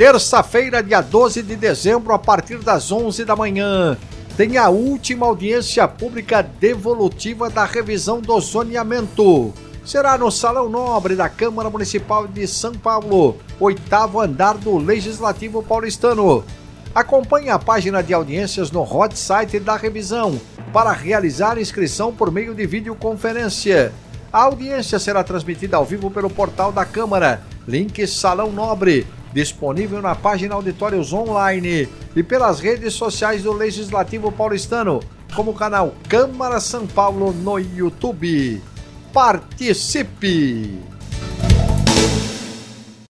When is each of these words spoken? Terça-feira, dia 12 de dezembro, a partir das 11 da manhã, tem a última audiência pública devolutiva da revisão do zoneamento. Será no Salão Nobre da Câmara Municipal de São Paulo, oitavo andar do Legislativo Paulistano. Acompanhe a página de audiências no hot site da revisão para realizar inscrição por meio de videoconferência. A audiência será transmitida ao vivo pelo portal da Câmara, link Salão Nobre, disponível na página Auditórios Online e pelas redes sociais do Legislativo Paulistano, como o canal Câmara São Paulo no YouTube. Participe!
Terça-feira, 0.00 0.82
dia 0.82 1.02
12 1.02 1.42
de 1.42 1.54
dezembro, 1.54 2.14
a 2.14 2.18
partir 2.18 2.56
das 2.56 2.90
11 2.90 3.22
da 3.22 3.36
manhã, 3.36 3.98
tem 4.34 4.56
a 4.56 4.70
última 4.70 5.26
audiência 5.26 5.86
pública 5.86 6.42
devolutiva 6.42 7.50
da 7.50 7.66
revisão 7.66 8.18
do 8.18 8.40
zoneamento. 8.40 9.52
Será 9.84 10.16
no 10.16 10.30
Salão 10.30 10.70
Nobre 10.70 11.14
da 11.14 11.28
Câmara 11.28 11.68
Municipal 11.68 12.26
de 12.26 12.46
São 12.46 12.72
Paulo, 12.72 13.36
oitavo 13.60 14.22
andar 14.22 14.56
do 14.56 14.78
Legislativo 14.78 15.62
Paulistano. 15.62 16.44
Acompanhe 16.94 17.50
a 17.50 17.58
página 17.58 18.02
de 18.02 18.14
audiências 18.14 18.70
no 18.70 18.80
hot 18.80 19.18
site 19.18 19.60
da 19.60 19.76
revisão 19.76 20.40
para 20.72 20.92
realizar 20.92 21.58
inscrição 21.58 22.10
por 22.10 22.32
meio 22.32 22.54
de 22.54 22.66
videoconferência. 22.66 23.92
A 24.32 24.44
audiência 24.44 24.98
será 24.98 25.22
transmitida 25.22 25.76
ao 25.76 25.84
vivo 25.84 26.10
pelo 26.10 26.30
portal 26.30 26.72
da 26.72 26.86
Câmara, 26.86 27.42
link 27.68 28.06
Salão 28.06 28.50
Nobre, 28.50 29.06
disponível 29.32 30.02
na 30.02 30.14
página 30.14 30.54
Auditórios 30.54 31.12
Online 31.12 31.88
e 32.14 32.22
pelas 32.22 32.60
redes 32.60 32.94
sociais 32.94 33.42
do 33.42 33.52
Legislativo 33.52 34.30
Paulistano, 34.32 35.00
como 35.34 35.52
o 35.52 35.54
canal 35.54 35.94
Câmara 36.08 36.60
São 36.60 36.86
Paulo 36.86 37.32
no 37.32 37.58
YouTube. 37.58 38.62
Participe! 39.12 40.99